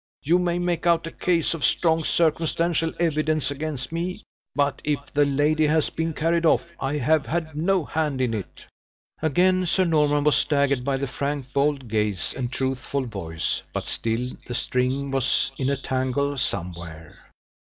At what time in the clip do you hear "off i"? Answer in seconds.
6.43-6.97